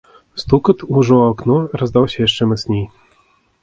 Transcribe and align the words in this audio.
Стукат, 0.43 0.79
ужо 0.97 1.13
ў 1.19 1.23
акно, 1.35 1.57
раздаўся 1.83 2.17
яшчэ 2.27 2.43
мацней. 2.53 2.85